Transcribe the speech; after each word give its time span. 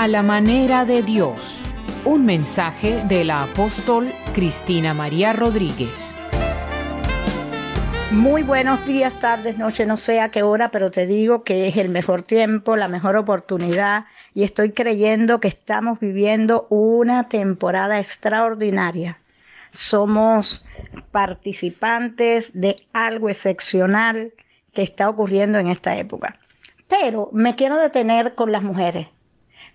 A 0.00 0.08
la 0.08 0.22
manera 0.22 0.86
de 0.86 1.02
Dios. 1.02 1.62
Un 2.06 2.24
mensaje 2.24 3.04
de 3.06 3.22
la 3.22 3.42
apóstol 3.42 4.10
Cristina 4.32 4.94
María 4.94 5.34
Rodríguez. 5.34 6.16
Muy 8.10 8.42
buenos 8.42 8.82
días, 8.86 9.18
tardes, 9.18 9.58
noche, 9.58 9.84
no 9.84 9.98
sé 9.98 10.22
a 10.22 10.30
qué 10.30 10.42
hora, 10.42 10.70
pero 10.70 10.90
te 10.90 11.06
digo 11.06 11.44
que 11.44 11.68
es 11.68 11.76
el 11.76 11.90
mejor 11.90 12.22
tiempo, 12.22 12.76
la 12.76 12.88
mejor 12.88 13.14
oportunidad 13.16 14.06
y 14.32 14.44
estoy 14.44 14.72
creyendo 14.72 15.38
que 15.38 15.48
estamos 15.48 16.00
viviendo 16.00 16.66
una 16.70 17.28
temporada 17.28 18.00
extraordinaria. 18.00 19.18
Somos 19.70 20.64
participantes 21.10 22.58
de 22.58 22.86
algo 22.94 23.28
excepcional 23.28 24.32
que 24.72 24.80
está 24.80 25.10
ocurriendo 25.10 25.58
en 25.58 25.66
esta 25.66 25.98
época. 25.98 26.38
Pero 26.88 27.28
me 27.34 27.54
quiero 27.54 27.76
detener 27.76 28.34
con 28.34 28.50
las 28.50 28.62
mujeres. 28.62 29.08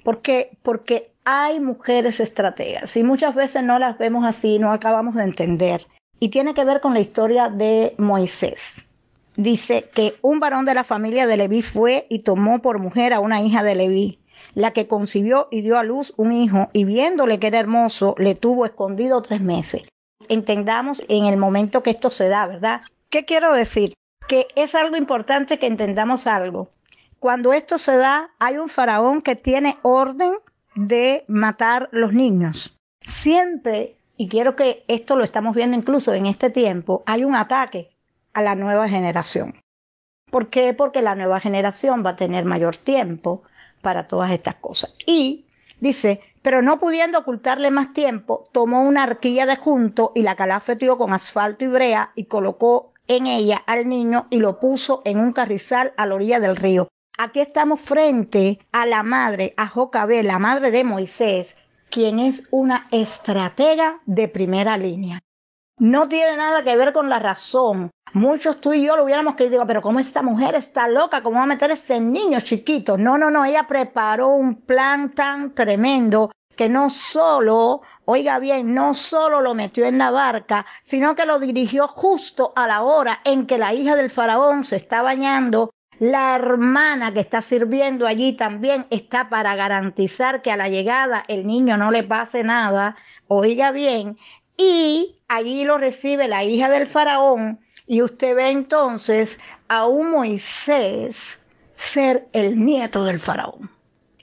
¿Por 0.05 0.21
qué? 0.21 0.55
Porque 0.61 1.11
hay 1.23 1.59
mujeres 1.59 2.19
estrategas 2.19 2.95
y 2.95 3.03
muchas 3.03 3.33
veces 3.33 3.63
no 3.63 3.79
las 3.79 3.97
vemos 3.97 4.23
así, 4.23 4.59
no 4.59 4.71
acabamos 4.71 5.15
de 5.15 5.23
entender 5.23 5.87
y 6.19 6.29
tiene 6.29 6.53
que 6.53 6.63
ver 6.63 6.79
con 6.79 6.93
la 6.93 6.99
historia 6.99 7.49
de 7.49 7.95
Moisés. 7.97 8.85
Dice 9.35 9.89
que 9.91 10.13
un 10.21 10.39
varón 10.39 10.65
de 10.65 10.75
la 10.75 10.83
familia 10.83 11.25
de 11.25 11.37
Leví 11.37 11.63
fue 11.63 12.05
y 12.07 12.19
tomó 12.19 12.61
por 12.61 12.77
mujer 12.77 13.13
a 13.13 13.19
una 13.19 13.41
hija 13.41 13.63
de 13.63 13.73
Leví, 13.73 14.19
la 14.53 14.73
que 14.73 14.87
concibió 14.87 15.47
y 15.49 15.61
dio 15.61 15.79
a 15.79 15.83
luz 15.83 16.13
un 16.17 16.31
hijo, 16.31 16.69
y 16.71 16.85
viéndole 16.85 17.39
que 17.39 17.47
era 17.47 17.59
hermoso, 17.59 18.13
le 18.19 18.35
tuvo 18.35 18.67
escondido 18.67 19.23
tres 19.23 19.41
meses. 19.41 19.89
Entendamos 20.29 21.03
en 21.09 21.25
el 21.25 21.37
momento 21.37 21.81
que 21.81 21.89
esto 21.89 22.11
se 22.11 22.29
da, 22.29 22.45
¿verdad? 22.45 22.81
¿Qué 23.09 23.25
quiero 23.25 23.53
decir? 23.53 23.95
Que 24.27 24.45
es 24.55 24.75
algo 24.75 24.97
importante 24.97 25.57
que 25.57 25.65
entendamos 25.65 26.27
algo. 26.27 26.69
Cuando 27.25 27.53
esto 27.53 27.79
se 27.79 27.97
da, 27.97 28.29
hay 28.37 28.59
un 28.59 28.69
faraón 28.69 29.23
que 29.23 29.35
tiene 29.35 29.79
orden 29.81 30.33
de 30.75 31.25
matar 31.27 31.89
los 31.91 32.13
niños. 32.13 32.77
Siempre 33.01 33.97
y 34.15 34.29
quiero 34.29 34.55
que 34.55 34.85
esto 34.87 35.15
lo 35.15 35.23
estamos 35.23 35.55
viendo 35.55 35.75
incluso 35.75 36.13
en 36.13 36.27
este 36.27 36.51
tiempo, 36.51 37.01
hay 37.07 37.23
un 37.23 37.33
ataque 37.33 37.89
a 38.33 38.43
la 38.43 38.53
nueva 38.53 38.87
generación. 38.87 39.55
¿Por 40.29 40.49
qué? 40.49 40.75
Porque 40.75 41.01
la 41.01 41.15
nueva 41.15 41.39
generación 41.39 42.05
va 42.05 42.11
a 42.11 42.15
tener 42.15 42.45
mayor 42.45 42.77
tiempo 42.77 43.41
para 43.81 44.07
todas 44.07 44.31
estas 44.31 44.57
cosas. 44.57 44.95
Y 45.07 45.47
dice, 45.79 46.21
pero 46.43 46.61
no 46.61 46.77
pudiendo 46.77 47.17
ocultarle 47.17 47.71
más 47.71 47.91
tiempo, 47.91 48.47
tomó 48.51 48.83
una 48.83 49.01
arquilla 49.01 49.47
de 49.47 49.55
junto 49.55 50.11
y 50.13 50.21
la 50.21 50.35
calafeteó 50.35 50.99
con 50.99 51.11
asfalto 51.11 51.65
y 51.65 51.69
brea 51.69 52.11
y 52.13 52.25
colocó 52.25 52.93
en 53.07 53.25
ella 53.25 53.63
al 53.65 53.89
niño 53.89 54.27
y 54.29 54.37
lo 54.37 54.59
puso 54.59 55.01
en 55.05 55.17
un 55.17 55.33
carrizal 55.33 55.91
a 55.97 56.05
la 56.05 56.13
orilla 56.13 56.39
del 56.39 56.55
río. 56.55 56.87
Aquí 57.17 57.39
estamos 57.39 57.81
frente 57.81 58.59
a 58.73 58.85
la 58.85 59.01
madre, 59.01 59.53
a 59.55 59.67
Jocabé, 59.67 60.21
la 60.21 60.37
madre 60.37 60.69
de 60.69 60.83
Moisés, 60.83 61.55
quien 61.89 62.19
es 62.19 62.43
una 62.51 62.89
estratega 62.91 64.01
de 64.05 64.27
primera 64.27 64.77
línea. 64.77 65.21
No 65.77 66.09
tiene 66.09 66.35
nada 66.35 66.61
que 66.63 66.75
ver 66.75 66.91
con 66.91 67.09
la 67.09 67.19
razón. 67.19 67.89
Muchos 68.11 68.59
tú 68.59 68.73
y 68.73 68.85
yo 68.85 68.97
lo 68.97 69.05
hubiéramos 69.05 69.35
querido, 69.35 69.65
pero 69.65 69.81
¿cómo 69.81 69.99
esta 69.99 70.21
mujer 70.21 70.55
está 70.55 70.89
loca? 70.89 71.23
¿Cómo 71.23 71.37
va 71.37 71.43
a 71.43 71.47
meter 71.47 71.71
ese 71.71 72.01
niño 72.01 72.41
chiquito? 72.41 72.97
No, 72.97 73.17
no, 73.17 73.31
no, 73.31 73.45
ella 73.45 73.65
preparó 73.65 74.29
un 74.29 74.55
plan 74.61 75.11
tan 75.11 75.53
tremendo 75.53 76.31
que 76.57 76.67
no 76.67 76.89
solo, 76.89 77.81
oiga 78.03 78.39
bien, 78.39 78.73
no 78.73 78.93
solo 78.93 79.39
lo 79.39 79.53
metió 79.53 79.85
en 79.85 79.97
la 79.97 80.11
barca, 80.11 80.65
sino 80.81 81.15
que 81.15 81.25
lo 81.25 81.39
dirigió 81.39 81.87
justo 81.87 82.51
a 82.57 82.67
la 82.67 82.83
hora 82.83 83.21
en 83.23 83.45
que 83.47 83.57
la 83.57 83.73
hija 83.73 83.95
del 83.95 84.09
faraón 84.09 84.65
se 84.65 84.75
está 84.75 85.01
bañando 85.01 85.71
la 85.99 86.35
hermana 86.35 87.13
que 87.13 87.19
está 87.19 87.41
sirviendo 87.41 88.07
allí 88.07 88.33
también 88.33 88.85
está 88.89 89.29
para 89.29 89.55
garantizar 89.55 90.41
que 90.41 90.51
a 90.51 90.57
la 90.57 90.69
llegada 90.69 91.23
el 91.27 91.45
niño 91.47 91.77
no 91.77 91.91
le 91.91 92.03
pase 92.03 92.43
nada, 92.43 92.95
oiga 93.27 93.71
bien, 93.71 94.17
y 94.57 95.15
allí 95.27 95.63
lo 95.63 95.77
recibe 95.77 96.27
la 96.27 96.43
hija 96.43 96.69
del 96.69 96.87
faraón 96.87 97.59
y 97.87 98.01
usted 98.01 98.35
ve 98.35 98.49
entonces 98.49 99.39
a 99.67 99.85
un 99.85 100.11
Moisés 100.11 101.39
ser 101.77 102.27
el 102.33 102.63
nieto 102.63 103.03
del 103.03 103.19
faraón. 103.19 103.69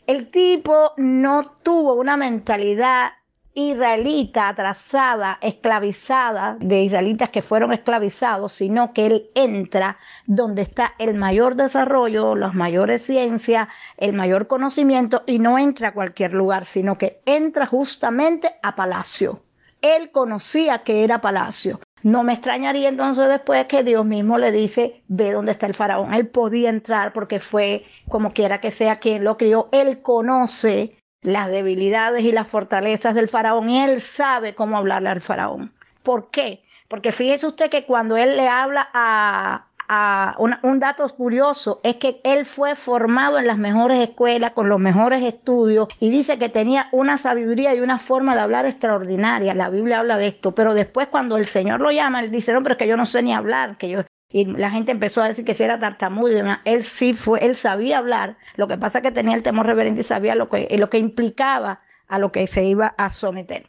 El 0.07 0.31
tipo 0.31 0.93
no 0.97 1.43
tuvo 1.63 1.95
una 1.95 2.17
mentalidad 2.17 3.13
israelita 3.55 4.49
atrasada, 4.49 5.39
esclavizada, 5.41 6.57
de 6.59 6.83
israelitas 6.83 7.31
que 7.31 7.43
fueron 7.43 7.73
esclavizados, 7.73 8.53
sino 8.53 8.93
que 8.93 9.07
él 9.07 9.31
entra 9.35 9.99
donde 10.27 10.63
está 10.63 10.95
el 10.99 11.15
mayor 11.15 11.57
desarrollo, 11.57 12.35
las 12.35 12.55
mayores 12.55 13.03
ciencias, 13.03 13.69
el 13.99 14.15
mayor 14.15 14.47
conocimiento 14.47 15.23
y 15.27 15.39
no 15.39 15.59
entra 15.59 15.89
a 15.89 15.95
cualquier 15.95 16.33
lugar, 16.33 16.65
sino 16.65 16.97
que 16.97 17.21
entra 17.27 17.67
justamente 17.67 18.55
a 18.63 18.75
palacio. 18.75 19.43
Él 19.83 20.11
conocía 20.13 20.83
que 20.85 21.05
era 21.05 21.21
palacio. 21.21 21.81
No 22.05 22.25
me 22.25 22.33
extrañaría 22.33 22.89
entonces 22.89 23.29
después 23.29 23.67
que 23.67 23.85
Dios 23.85 24.05
mismo 24.05 24.39
le 24.39 24.51
dice, 24.51 25.03
ve 25.07 25.33
dónde 25.33 25.53
está 25.53 25.67
el 25.67 25.75
faraón. 25.75 26.15
Él 26.15 26.27
podía 26.29 26.69
entrar 26.69 27.13
porque 27.13 27.39
fue 27.39 27.85
como 28.09 28.33
quiera 28.33 28.61
que 28.61 28.73
sea 28.73 28.97
quien 28.97 29.23
lo 29.23 29.37
crió. 29.37 29.69
Él 29.71 30.03
conoce 30.03 30.97
las 31.23 31.49
debilidades 31.51 32.25
y 32.25 32.33
las 32.33 32.49
fortalezas 32.49 33.15
del 33.15 33.29
faraón 33.29 33.71
y 33.71 33.83
él 33.83 34.01
sabe 34.01 34.55
cómo 34.55 34.77
hablarle 34.77 35.09
al 35.09 35.21
faraón. 35.21 35.73
¿Por 36.03 36.31
qué? 36.31 36.63
Porque 36.89 37.13
fíjese 37.13 37.47
usted 37.47 37.71
que 37.71 37.87
cuando 37.87 38.17
él 38.17 38.37
le 38.37 38.49
habla 38.49 38.89
a, 38.93 39.67
a 39.89 40.35
un, 40.39 40.57
un, 40.63 40.81
dato 40.81 41.07
curioso 41.09 41.81
es 41.85 41.97
que 41.97 42.21
él 42.25 42.45
fue 42.45 42.75
formado 42.75 43.39
en 43.39 43.47
las 43.47 43.57
mejores 43.57 44.09
escuelas, 44.09 44.53
con 44.53 44.69
los 44.69 44.81
mejores 44.81 45.23
estudios, 45.23 45.89
y 46.01 46.11
dice 46.11 46.39
que 46.39 46.49
tenía 46.49 46.89
una 46.93 47.19
sabiduría 47.19 47.75
y 47.75 47.81
una 47.81 47.99
forma 47.99 48.35
de 48.35 48.41
hablar 48.41 48.67
extraordinaria. 48.67 49.55
La 49.55 49.71
Biblia 49.71 50.01
habla 50.01 50.19
de 50.19 50.27
esto, 50.27 50.53
pero 50.53 50.75
después 50.75 51.09
cuando 51.09 51.37
el 51.37 51.47
Señor 51.47 51.81
lo 51.81 51.93
llama, 51.93 52.21
él 52.21 52.31
dice, 52.31 52.53
no, 52.53 52.63
pero 52.63 52.75
es 52.75 52.79
que 52.79 52.89
yo 52.89 52.97
no 52.97 53.07
sé 53.07 53.23
ni 53.23 53.33
hablar, 53.33 53.79
que 53.79 53.89
yo, 53.89 54.01
y 54.33 54.47
la 54.47 54.71
gente 54.71 54.91
empezó 54.93 55.23
a 55.23 55.29
decir 55.29 55.45
que 55.45 55.55
si 55.55 55.63
era 55.63 55.79
tartamudo 55.79 56.33
él 56.65 56.85
sí 56.85 57.13
fue, 57.13 57.45
él 57.45 57.55
sabía 57.55 57.99
hablar, 57.99 58.39
lo 58.57 58.67
que 58.67 58.79
pasa 58.79 58.99
es 58.99 59.03
que 59.03 59.13
tenía 59.13 59.37
el 59.37 59.43
temor 59.43 59.67
reverente 59.67 60.01
y 60.01 60.05
sabía 60.05 60.35
lo 60.35 60.49
que, 60.49 60.75
lo 60.79 60.89
que 60.89 60.99
implicaba 60.99 61.81
a 62.09 62.19
lo 62.19 62.33
que 62.33 62.47
se 62.47 62.65
iba 62.65 62.95
a 62.97 63.11
someter. 63.11 63.69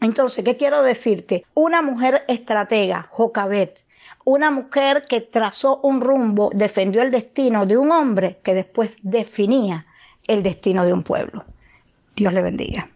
Entonces, 0.00 0.44
¿qué 0.44 0.56
quiero 0.56 0.82
decirte? 0.82 1.46
Una 1.54 1.80
mujer 1.80 2.24
estratega, 2.28 3.08
Jocabet, 3.10 3.86
una 4.24 4.50
mujer 4.50 5.06
que 5.08 5.22
trazó 5.22 5.80
un 5.82 6.02
rumbo, 6.02 6.50
defendió 6.52 7.00
el 7.00 7.10
destino 7.10 7.64
de 7.64 7.78
un 7.78 7.90
hombre 7.90 8.38
que 8.42 8.54
después 8.54 8.98
definía 9.02 9.86
el 10.26 10.42
destino 10.42 10.84
de 10.84 10.92
un 10.92 11.02
pueblo. 11.02 11.44
Dios 12.16 12.32
le 12.32 12.42
bendiga. 12.42 12.88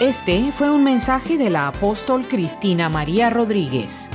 Este 0.00 0.52
fue 0.52 0.70
un 0.70 0.84
mensaje 0.84 1.38
de 1.38 1.48
la 1.48 1.68
apóstol 1.68 2.28
Cristina 2.28 2.90
María 2.90 3.30
Rodríguez. 3.30 4.10